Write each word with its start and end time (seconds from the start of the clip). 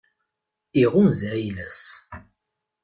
Iɣunza 0.81 1.27
ayla-s. 1.33 1.81